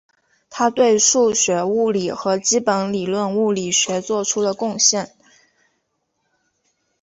[0.49, 5.13] 他对数学物理和基本理论物理学做出了贡献。